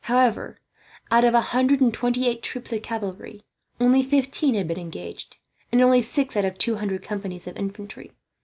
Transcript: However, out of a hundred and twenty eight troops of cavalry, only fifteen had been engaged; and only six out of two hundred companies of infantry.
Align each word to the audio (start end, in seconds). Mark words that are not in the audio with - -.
However, 0.05 0.59
out 1.11 1.23
of 1.23 1.35
a 1.35 1.41
hundred 1.53 1.79
and 1.79 1.93
twenty 1.93 2.27
eight 2.27 2.41
troops 2.41 2.73
of 2.73 2.81
cavalry, 2.81 3.43
only 3.79 4.01
fifteen 4.01 4.55
had 4.55 4.67
been 4.67 4.79
engaged; 4.79 5.37
and 5.71 5.79
only 5.79 6.01
six 6.01 6.35
out 6.35 6.43
of 6.43 6.57
two 6.57 6.77
hundred 6.77 7.03
companies 7.03 7.45
of 7.45 7.55
infantry. 7.55 8.11